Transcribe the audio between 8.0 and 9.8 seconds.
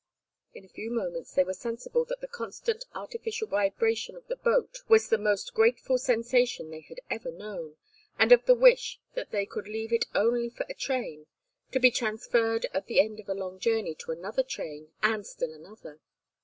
and of the wish that they could